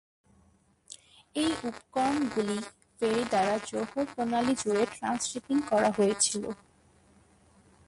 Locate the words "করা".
5.69-5.89